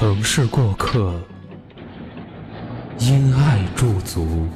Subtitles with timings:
[0.00, 1.12] 城市过客，
[3.00, 4.46] 因爱驻足。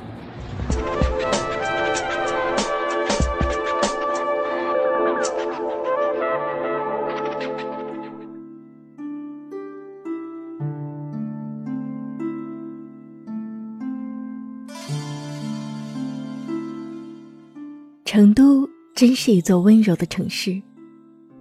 [18.04, 20.62] 成都真是一座温柔的城市，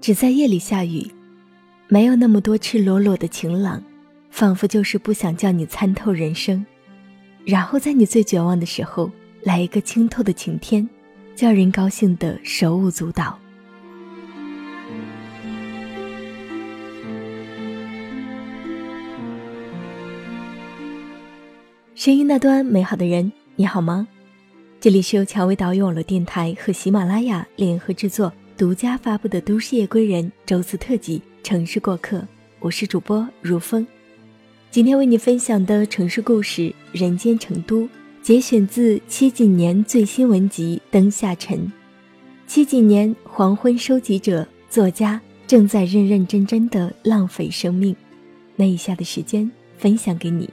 [0.02, 1.06] 只在夜里下雨，
[1.88, 3.84] 没有那么多赤裸裸的晴朗，
[4.32, 6.66] 仿佛就是不想叫你参透人生。
[7.46, 9.12] 然后在你最绝望的时候，
[9.44, 10.90] 来一个清透的晴天，
[11.36, 13.38] 叫人高兴的手舞足蹈。
[21.94, 24.08] 声音那端美好的人，你好吗？
[24.80, 32.18] 这里是由蔷薇岛屿网络电台和喜马拉雅联合制作、独家发布的《都市夜归人》周四特辑《城市过客》，
[32.59, 33.86] 我是主播如风。
[34.72, 36.61] 今天为你分享的城市故事
[36.94, 37.81] 《人间成都》，
[38.22, 41.59] 节选自七几年最新文集《灯下沉》。
[42.47, 47.94] 七几年黄昏收集者作家正在认认真真的浪费生命，
[48.55, 50.50] 那以下的时间分享给你。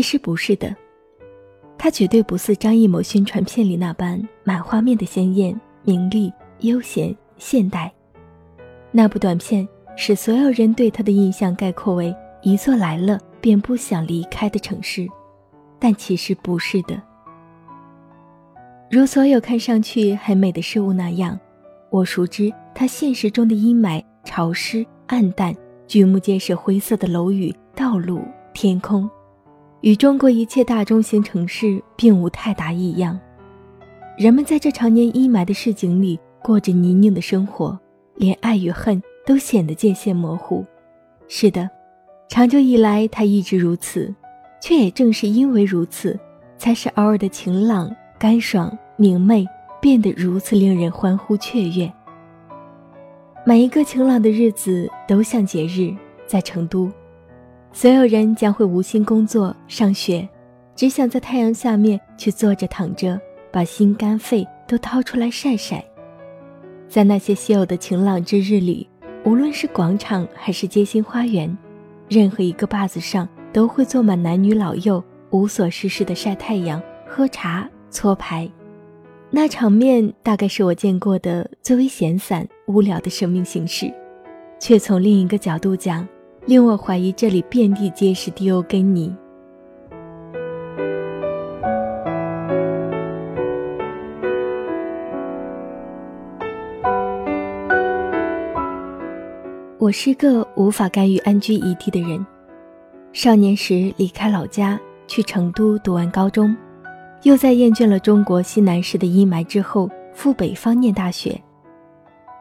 [0.00, 0.74] 其实不是的，
[1.76, 7.92] 它绝对不似张艺谋宣传片里那般满画面的鲜艳、明丽、悠闲、现代。
[8.92, 9.68] 那部短片
[9.98, 15.06] 使所有人对它的印象概括为一座来了便不想离开的城市，
[15.78, 16.98] 但其实不是的。
[18.90, 21.38] 如所有看上去很美的事物那样，
[21.90, 25.54] 我熟知它现实中的阴霾、潮湿、暗淡，
[25.86, 28.22] 举目皆是灰色的楼宇、道路、
[28.54, 29.06] 天空。
[29.82, 33.18] 与中国一切大中型城市并无太大异样，
[34.18, 37.78] 人们在这常年阴霾的市井里过着泥泞的生活，
[38.16, 40.64] 连爱与恨都显得界限模糊。
[41.28, 41.68] 是的，
[42.28, 44.14] 长久以来它一直如此，
[44.60, 46.18] 却也正是因为如此，
[46.58, 49.46] 才使偶尔的晴朗、干爽、明媚
[49.80, 51.90] 变得如此令人欢呼雀跃。
[53.46, 55.96] 每一个晴朗的日子都像节日，
[56.26, 56.92] 在成都。
[57.72, 60.28] 所有人将会无心工作、上学，
[60.74, 63.18] 只想在太阳下面去坐着、躺着，
[63.52, 65.82] 把心肝肺都掏出来晒晒。
[66.88, 68.88] 在那些稀有的晴朗之日里，
[69.24, 71.56] 无论是广场还是街心花园，
[72.08, 78.50] 任何一个坝子上都会坐满男女老幼，无所事事的晒太阳、喝茶、搓牌。
[79.30, 83.94] 那场面大概是我见过的最为闲散、无聊的生命形式，
[84.58, 86.06] 却从另一个角度讲。
[86.50, 89.14] 令我怀疑，这里遍地皆是迪欧根尼。
[99.78, 102.26] 我是个无法甘于安居一地的人。
[103.12, 106.52] 少年时离开老家，去成都读完高中，
[107.22, 111.40] 又在厌倦了中国西南市的阴霾之后，赴北方念大学。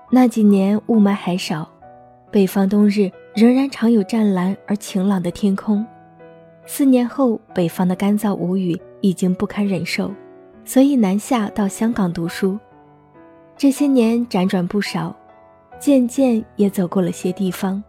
[0.09, 1.69] 那几年雾霾还少，
[2.31, 3.12] 北方冬日。
[3.36, 5.86] 仍然常有湛蓝而晴朗的天空。
[6.66, 10.12] 四年后，北方的干燥无雨已经不堪忍受，
[10.66, 12.60] 所以南下到香港读书。
[13.56, 15.16] 这些年辗转不少，
[15.80, 17.81] 渐渐也走过了些地方。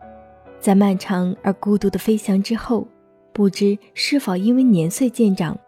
[0.59, 2.87] 在漫长而孤独的飞翔之后，
[3.33, 5.59] 不知是否因为年岁渐长，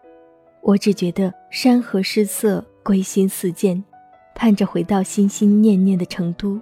[0.61, 3.83] 我只觉得山河失色，归心似箭，
[4.35, 6.59] 盼着回到心心念念的成都，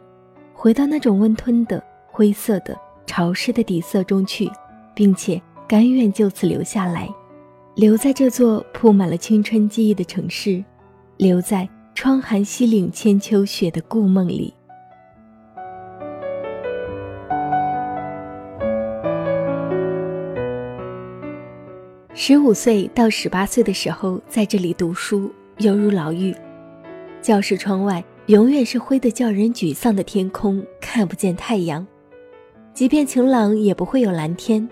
[0.54, 2.78] 回到那种温吞的灰色的。
[3.12, 4.50] 潮湿的底色中去，
[4.96, 7.10] 并且甘愿就此留下来，
[7.75, 10.63] 留在这座铺满了青春记忆的城市，
[11.18, 14.54] 留在窗含西岭千秋雪的故梦里。
[22.14, 26.34] 十五岁到十八岁的时候，在这里读书，犹如牢狱。
[27.22, 31.86] 教室窗外永远是灰得叫人沮丧的天空，看不见太阳。
[32.73, 34.68] 即便晴朗，也不会有蓝天。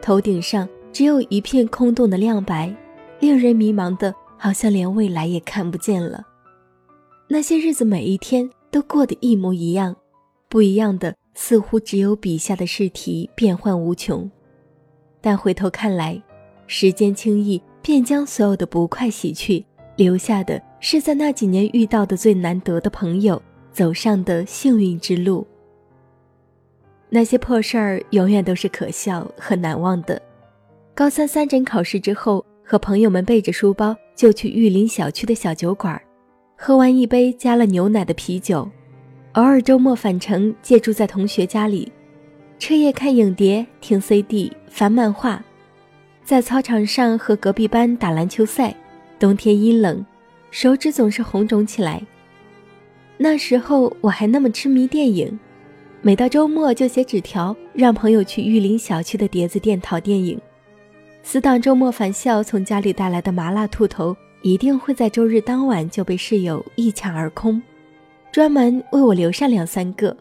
[0.00, 2.74] 头顶上只有一片空洞的亮白，
[3.18, 6.24] 令人迷茫的，好像连未来也看不见了。
[7.28, 9.94] 那些日子，每一天都过得一模一样，
[10.48, 14.28] 不一样的似乎只有笔下的试题变幻无穷。
[15.20, 16.20] 但回头看来，
[16.66, 19.64] 时间轻易便将所有的不快洗去，
[19.96, 25.46] 留下的是在那几年遇到的最难得的朋友，走上的幸运之路。
[27.12, 30.20] 那些破事儿永远都是可笑和难忘的。
[30.94, 36.00] 高三三诊考试之后，和朋友们背着书包就去玉林小区的小酒馆，
[36.56, 38.68] 喝完一杯加了牛奶的啤酒，
[39.32, 41.90] 偶尔周末返程借住在同学家里，
[42.58, 45.42] 彻夜看影碟、听 CD、翻漫画，
[46.22, 48.74] 在操场上和隔壁班打篮球赛。
[49.18, 50.02] 冬天阴冷，
[50.50, 52.02] 手指总是红肿起来。
[53.18, 55.38] 那时候我还那么痴迷电影。
[56.02, 60.40] 每到周末就写纸条，让朋友去玉林小区的碟子店淘电影。
[61.22, 67.60] 死党周末返校从家里带来的麻辣兔头，一定会在周日当晚就被室友一抢而空，
[68.32, 70.16] 专门为我留上两三个。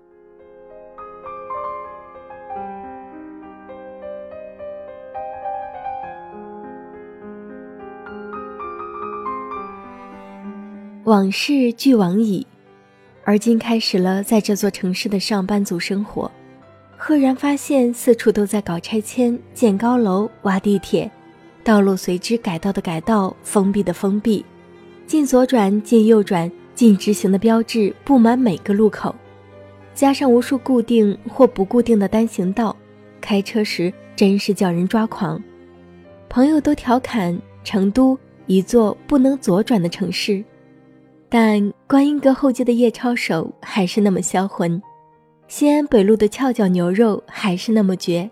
[11.05, 12.45] 往事俱往矣。
[13.29, 16.31] 而今开始了在这座城市的上班族生活，
[16.97, 21.07] 赫然发现四处都在搞拆迁、建高楼、挖地铁，
[21.63, 24.43] 道路随之改道的改道，封闭的封闭，
[25.05, 29.13] 进左转、进右转、进直行的标志布满每个路口，
[29.93, 32.75] 加上无数固定或不固定的单行道，
[33.21, 35.39] 开车时真是叫人抓狂。
[36.29, 38.17] 朋友都调侃成都
[38.47, 40.43] 一座不能左转的城市。
[41.31, 44.81] 但观音阁后街的夜抄手还是那么销魂，
[45.47, 48.27] 西安北路的翘脚牛肉还是那么绝，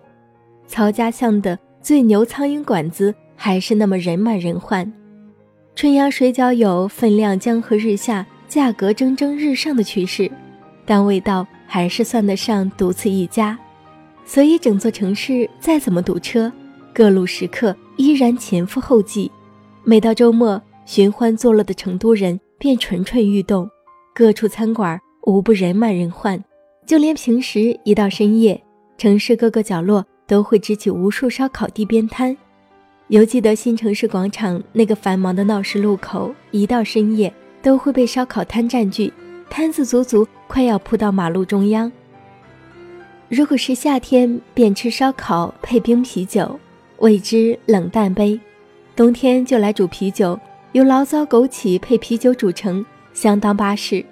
[0.66, 4.92] 曹家巷的最牛苍蝇馆子还是那么人满人患，
[5.76, 10.30] 春阳水饺有分量江河日下、价格蒸蒸日上的趋势，
[10.84, 13.58] 但味道还是算得上独此一家。
[14.26, 16.52] 所以整座城市再怎么堵车，
[16.94, 19.32] 各路食客依然前赴后继。
[19.84, 22.38] 每到周末，寻欢作乐的成都人。
[22.60, 23.70] 便蠢蠢欲动，
[24.16, 26.44] 各处餐馆无不人满人患，
[26.86, 28.62] 就连平时一到深夜，
[28.98, 32.36] 城市各个角落都会支起无数烧烤地边摊。
[33.10, 37.32] 犹记得新城市广场那个繁忙的闹市路口，一到深夜
[37.62, 39.14] 都会被烧烤摊占据，
[39.50, 41.92] 摊子足足快要铺到马路中央。
[43.30, 46.60] 如果是夏天，便吃烧烤配冰啤酒，
[46.98, 48.40] 谓之冷淡杯；
[48.96, 50.38] 冬天就来煮啤酒。
[50.78, 54.06] 由醪糟枸杞配啤酒煮成，相当巴适。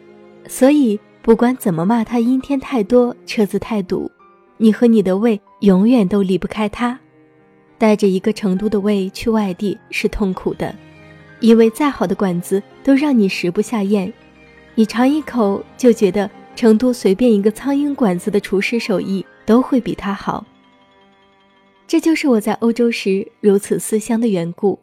[0.47, 4.09] 所以不管怎么骂它阴天太多，车子太堵，
[4.57, 7.00] 你和你的胃永远都离不开它。
[7.77, 10.75] 带着一个成都的胃去外地是痛苦的，
[11.39, 14.11] 因为再好的馆子都让你食不下咽。
[14.73, 20.44] 你尝一口就觉得成都随便一个苍蝇馆子的厨师手艺都会比它好。
[21.85, 24.79] 这就是我在欧洲时如此思乡的缘故。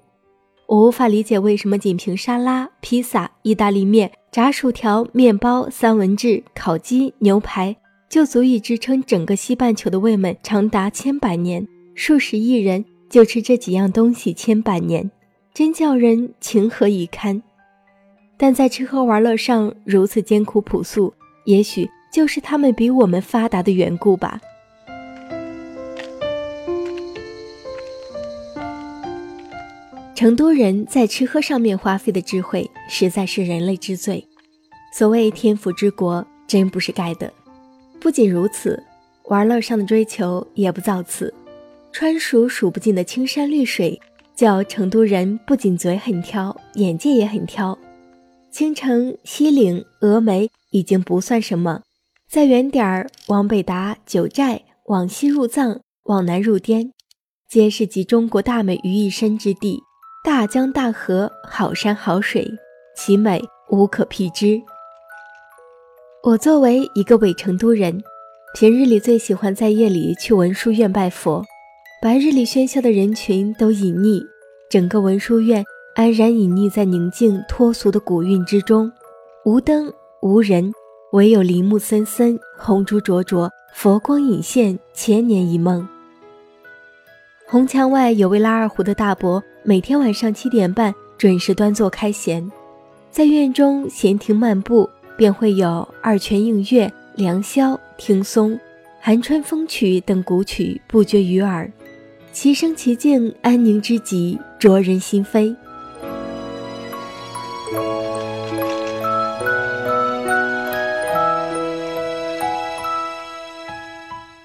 [0.73, 7.77] 我无法理解为什么仅凭沙拉、披萨、意大利面、炸薯条、面包、三文治、烤鸡、牛排
[8.09, 15.11] 就足以支撑整个西半球的胃们长达千百年，数十亿人就吃这几样东西千百年，
[15.53, 17.43] 真叫人情何以堪。
[18.39, 21.13] 但在吃喝玩乐上如此艰苦朴素，
[21.45, 24.41] 也许就是他们比我们发达的缘故吧。
[30.23, 34.25] 成都人在吃喝上面花费的智慧，实在是人类之最。
[34.97, 37.33] 所谓天府之国，真不是盖的。
[38.01, 38.81] 不仅如此，
[39.25, 41.35] 玩乐上的追求也不造次。
[41.91, 44.01] 川蜀数不尽的青山绿水，
[44.37, 47.77] 叫成都人不仅嘴很挑，眼界也很挑。
[48.53, 51.83] 青城、西岭、峨眉已经不算什么，
[52.31, 56.93] 再远点儿，往北达九寨，往西入藏，往南入滇，
[57.51, 59.83] 皆是集中国大美于一身之地。
[60.25, 62.49] 大江大河，好山好水，
[62.95, 64.63] 其美无可匹之。
[66.23, 68.01] 我作为一个伪成都人，
[68.55, 71.45] 平日里最喜欢在夜里去文殊院拜佛。
[72.01, 74.25] 白日里喧嚣的人群都隐匿，
[74.71, 75.65] 整个文殊院
[75.97, 78.93] 安然隐匿在宁静脱俗的古韵之中，
[79.45, 80.73] 无灯无人，
[81.15, 85.85] 唯有林木森森，红烛灼灼，佛光隐现，千年一梦。
[87.53, 89.45] 红墙外有位拉二胡的大伯。
[89.63, 92.51] 每天晚上七点半准时端坐开弦，
[93.11, 95.69] 在院中闲庭漫步，便会有
[96.03, 98.53] 《二泉映月》《良宵》《听松》
[98.99, 101.71] 《寒春风曲》等古曲不绝于耳，
[102.33, 105.55] 其声其境，安宁之极，灼人心扉。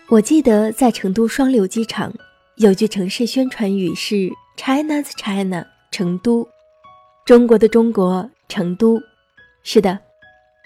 [0.09, 2.11] 我记得在成都双流机场
[2.59, 6.47] 有句城市宣传语是 “China's China”，成都，
[7.23, 8.99] 中国的中国，成都。
[9.61, 9.99] 是的，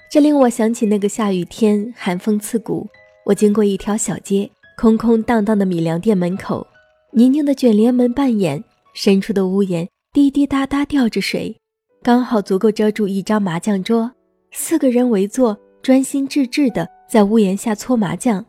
[0.10, 2.88] 这令我想起那个下雨天，寒风刺骨。
[3.26, 6.66] 我经过一条小街，空空荡荡的米粮店门口，
[7.12, 11.54] 泥泞的卷帘门半掩，深处的屋檐滴滴答答掉着水，
[12.02, 14.10] 刚好足够遮住一张麻将桌，
[14.54, 18.46] 四个人围坐，专心致志地在屋檐下搓麻将。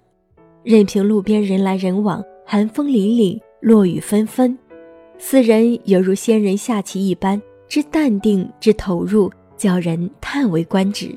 [0.63, 4.59] 任凭路边人来人往，寒风凛凛，落雨纷纷，
[5.19, 11.17] 四人犹如仙人下棋一般，之淡定之投入，叫人叹为观止。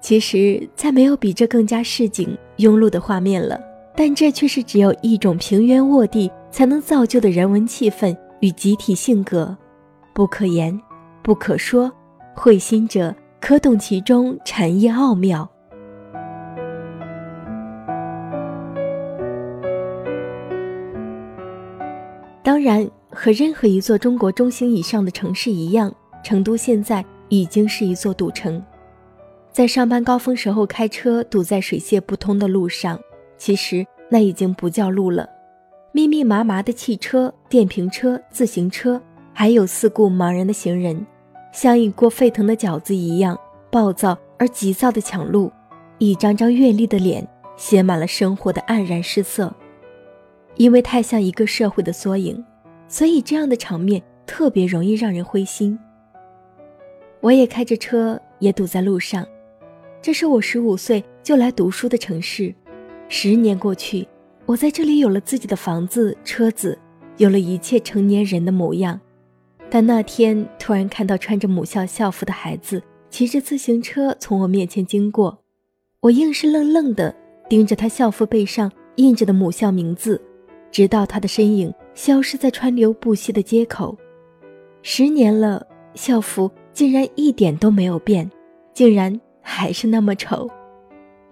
[0.00, 3.60] 其实再没有比这更加市井庸碌的画面了，
[3.94, 9.56] 但这却是只有一种平原卧地才能造就的人文气氛与集体性格，
[10.12, 10.76] 不可言，
[11.22, 11.92] 不可说，
[12.34, 15.48] 会心者可懂其中禅意奥妙。
[22.42, 25.94] 当然，和任何一座中国中型以上的城市一样，
[26.24, 28.62] 成都现在已经是一座堵城。
[29.52, 32.98] 在上班高峰时候开车堵在水泄不通的路上，
[33.38, 35.28] 其实那已经不叫路了。
[35.92, 39.00] 密密麻麻的汽车、电瓶车、自行车，
[39.32, 41.06] 还有四顾茫然的行人，
[41.52, 43.38] 像一锅沸腾的饺子一样
[43.70, 45.52] 暴躁而急躁地抢路，
[45.98, 47.24] 一张张阅历的脸
[47.56, 49.54] 写满了生活的黯然失色。
[50.56, 52.44] 因为太像一个社会的缩影，
[52.88, 55.78] 所以这样的场面特别容易让人灰心。
[57.20, 59.26] 我也开着车，也堵在路上。
[60.00, 62.52] 这是我十五岁就来读书的城市，
[63.08, 64.06] 十年过去，
[64.46, 66.76] 我在这里有了自己的房子、车子，
[67.18, 69.00] 有了一切成年人的模样。
[69.70, 75.38] 但那天突然看到穿着母校校服的孩子骑着自行车从我面前经过，
[76.00, 77.14] 我硬是愣愣的
[77.48, 80.20] 盯着他校服背上印着的母校名字。
[80.72, 83.94] 直到他的身影消失在川流不息的街口，
[84.80, 88.28] 十年了，校服竟然一点都没有变，
[88.72, 90.48] 竟然还是那么丑。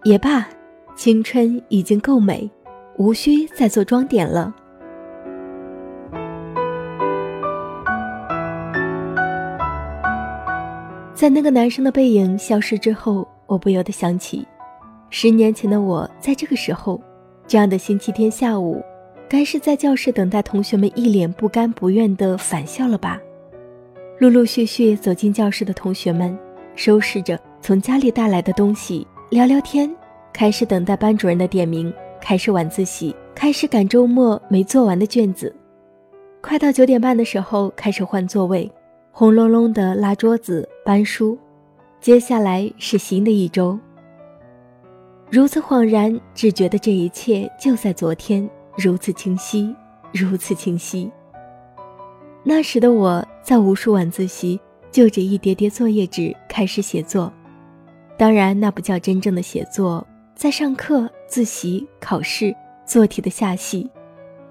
[0.05, 0.47] 也罢，
[0.95, 2.49] 青春已经够美，
[2.99, 4.55] 无需再做装点了。
[11.15, 14.47] 在那个男生的背影消失之后，我不由得想起，
[15.09, 17.01] 十年前的我，在这个时候，
[17.47, 18.83] 这样的星期天下午。
[19.31, 23.21] 该是在教室等待同学们一脸不甘不愿的返校了吧？
[24.19, 26.37] 陆陆续续走进教室的同学们，
[26.75, 29.89] 收拾着从家里带来的东西，聊聊天，
[30.33, 35.55] 开始等待班主任的点名，开始晚自习，开始赶周末没做完的卷子。
[36.41, 38.69] 快到九点半的时候，开始换座位，
[39.13, 41.39] 轰隆隆的拉桌子搬书。
[42.01, 43.79] 接下来是新的一周。
[45.31, 48.51] 如此恍然，只觉得这一切就在昨天。
[48.77, 49.75] 如此清晰，
[50.13, 51.11] 如此清晰。
[52.43, 54.59] 那时的我在无数晚自习，
[54.91, 57.33] 就着一叠叠作业纸开始写作。
[58.17, 60.07] 当然，那不叫真正的写作。
[60.35, 62.55] 在上课、自习、考试、
[62.87, 63.91] 做题的下戏，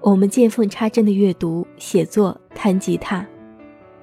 [0.00, 3.26] 我们见缝插针的阅读、写作、弹吉他。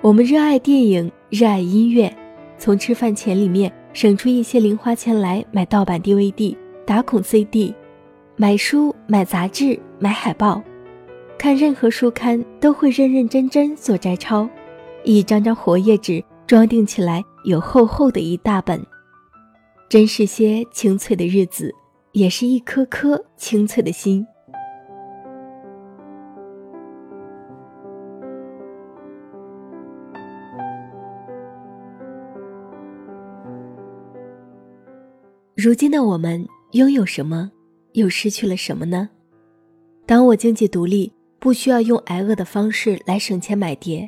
[0.01, 2.13] 我们热爱电影，热爱音乐，
[2.57, 7.73] 从吃饭钱里面省出一些零花钱来买盗版 DVD、打孔 CD。
[8.39, 10.61] 买书、买杂志、买海报，
[11.39, 14.47] 看任何书刊都会认认真真做摘抄，
[15.03, 18.79] 一张张活页纸装订起来有厚厚的一大本，
[19.89, 21.73] 真是些清脆的日子，
[22.11, 24.23] 也是一颗颗清脆的心。
[35.55, 37.49] 如今的我们拥有什么？
[37.97, 39.09] 又失去了什么呢？
[40.05, 44.07] 当我经济独立，不需要用挨饿的方式来省钱买碟，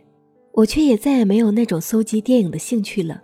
[0.51, 3.19] 我却也再也没有那种搜集电影的兴趣了。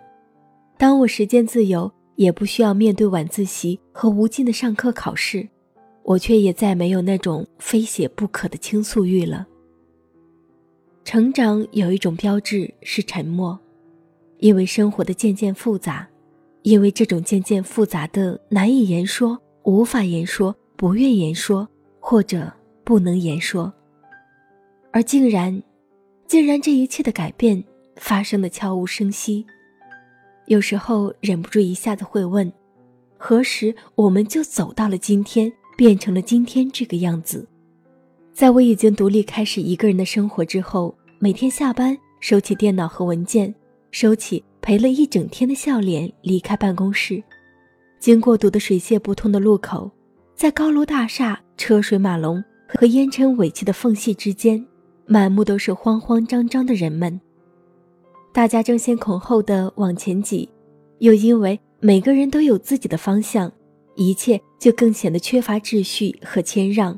[0.76, 5.48] 当我时间自由，也不需要面对晚自习和无尽的上课考试，
[6.02, 9.46] 我却也再没有那种非写不可的倾诉欲了。
[11.04, 13.58] 成长有一种标志是沉默，
[14.40, 16.08] 因为生活的渐渐复杂，
[16.64, 19.40] 因为这种渐渐复杂的难以言说。
[19.66, 21.68] 无法言说，不愿言说，
[22.00, 22.54] 或者
[22.84, 23.74] 不能言说，
[24.92, 25.60] 而竟然，
[26.28, 27.64] 竟然这一切的改变
[27.96, 29.44] 发生的悄无声息。
[30.46, 32.52] 有时候忍不住一下子会问：
[33.18, 37.48] 何时我们就走到了今天，变成了今天这个样子？
[38.32, 43.52] 在我已经独立开始一个人的生活之后，每天下班收起电脑和文件，
[43.90, 47.24] 收起陪了一整天的笑脸，离开办公室，
[48.00, 49.90] 经过堵得水泄不通的路口，
[50.36, 54.64] 在高楼大厦、车水马龙和烟尘尾气的缝隙之间，
[55.06, 57.20] 满目都是慌慌张张的人们。
[58.32, 60.48] 大家争先恐后的往前挤，
[61.00, 63.52] 又因为每个人都有自己的方向，
[63.96, 66.98] 一切就更显得缺乏秩序和谦让。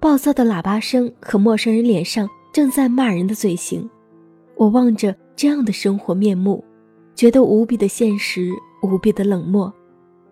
[0.00, 3.88] 暴躁的喇叭声和陌生人脸上正在骂人的嘴型，
[4.56, 6.64] 我望着这样的生活面目，
[7.14, 8.50] 觉得无比的现实，
[8.82, 9.70] 无比的冷漠，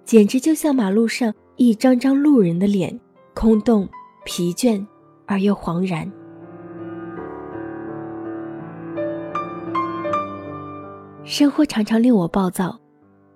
[0.08, 2.98] 简直就像马路上一张张路人的脸，
[3.34, 3.86] 空洞、
[4.24, 4.82] 疲倦
[5.26, 6.10] 而又惶然。
[11.24, 12.80] 生活常常令我暴躁，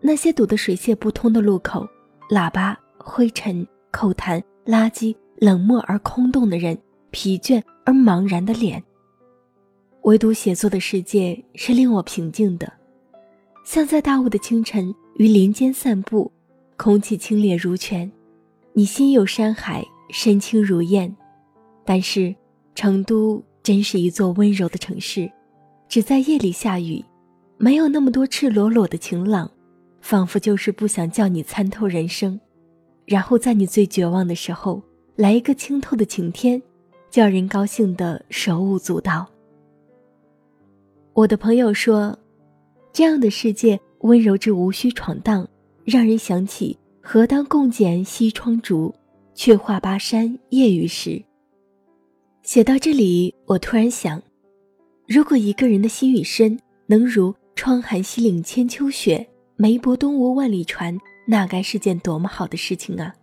[0.01, 1.87] 那些堵得水泄不通的路口，
[2.31, 5.15] 喇叭、灰尘、口痰、垃圾。
[5.37, 6.79] 冷漠而空洞的人，
[7.11, 8.83] 疲倦而茫然的脸。
[10.05, 12.73] 唯独写作的世界是令我平静的，
[13.63, 16.33] 像在大雾的清晨于林间散步，
[16.77, 18.11] 空气清冽如泉，
[18.73, 21.15] 你心有山海，身轻如燕。
[21.85, 22.35] 但是，
[22.75, 25.31] 成都真是一座温柔的城市，
[25.89, 27.05] 只在夜里下雨，
[27.59, 29.51] 没有那么多赤裸裸的晴朗，
[30.01, 32.41] 仿佛就是不想叫你参透人生，
[33.05, 34.83] 然后在你最绝望的时候。
[35.15, 36.61] 来一个清透的晴天，
[37.11, 39.27] 叫人高兴的手舞足蹈。
[41.13, 42.19] 我的朋友说，
[42.95, 45.47] 这样的世界温柔至无需闯荡，
[45.85, 48.95] 让人想起“何当共剪西窗烛，
[49.35, 51.23] 却话巴山夜雨时”。
[52.43, 54.21] 写到这里，我突然想，
[55.07, 63.15] 如果一个人的心与身能如“窗含西岭千秋雪，梅泊东吴万里船”，那该是件多么好的事情啊！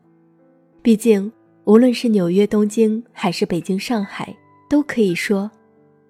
[0.81, 1.31] 毕竟。
[1.65, 4.35] 无论是纽约、东京，还是北京、上海，
[4.67, 5.51] 都可以说：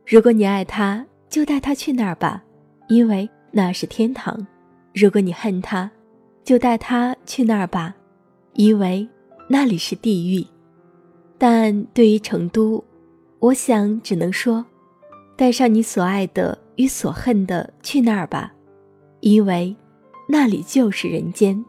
[0.05, 2.41] 如果你爱他，就带他去那儿吧，
[2.87, 4.37] 因为那是天堂；
[4.93, 5.91] 如果你恨他，
[6.49, 7.95] 就带他去那儿吧，
[8.53, 9.07] 以为
[9.47, 10.43] 那里是地狱。
[11.37, 12.83] 但对于成都，
[13.37, 14.65] 我想只能说：
[15.37, 18.51] 带上你所爱的与所恨的去那儿吧，
[19.19, 19.75] 因为
[20.27, 21.63] 那里就是人间。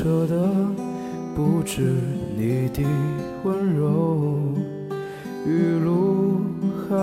[0.00, 0.48] 舍的
[1.36, 1.94] 不止
[2.34, 2.82] 你的
[3.44, 4.40] 温柔。
[5.46, 6.40] 余路
[6.88, 6.96] 还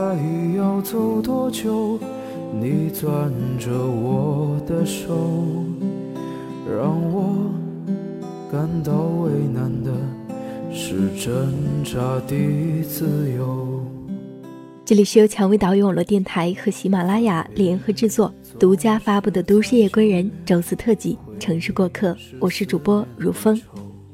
[0.57, 1.99] 要走多久？
[2.59, 5.13] 你攥着我的手，
[6.75, 7.35] 让我
[8.51, 9.91] 感到为难的
[10.73, 13.85] 是挣扎的自由。
[14.83, 23.59] 这里是由蔷薇岛屿网络电台和喜马拉雅联合制作、独家发布的《都市夜归人》周四特辑《城市过客》，我是主播如风。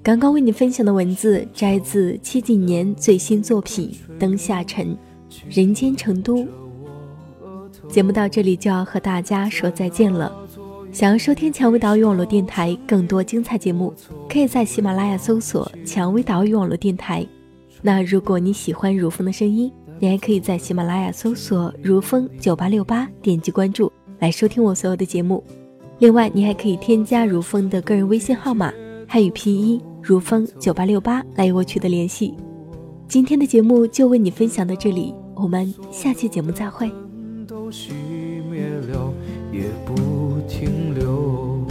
[0.02, 4.98] 刚刚为你分享的文字摘自七几年最新作品《灯下沉，
[5.50, 6.38] 人间成都》。
[7.90, 10.32] 节目到这里就要和大家说再见了。
[10.92, 13.94] 想要收听蔷薇岛屿网络电台更多精彩节目，
[14.30, 17.26] 可以在喜马拉雅搜索“蔷薇岛屿网络电台”。
[17.82, 25.44] 那如果你喜欢如风的声音，你还可以在喜马拉雅搜索“如风九八六八”，点击关注来收听我所有的节目。
[26.00, 28.74] 另外，你还可以添加如风的个人微信号码
[29.08, 32.34] 汉语拼音“如风九八六八”来与我取得联系。
[33.08, 36.92] 今天的节目就为你分享到这里，我们下期节目再会。
[37.48, 37.92] 都熄
[38.50, 39.14] 灭了，
[39.52, 41.64] 也不停留。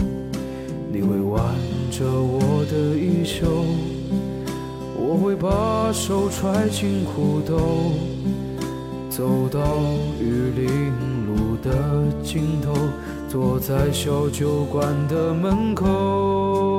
[0.91, 1.43] 你会挽
[1.91, 3.45] 着我的衣袖，
[4.97, 7.91] 我会把手揣进裤兜。
[9.09, 9.59] 走到
[10.19, 10.91] 玉林
[11.27, 12.73] 路的尽头，
[13.33, 16.72] 坐在小酒馆的门口。